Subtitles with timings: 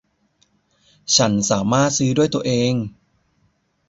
[1.15, 2.73] ฉันสามารถซื้อด้วยตัวเอง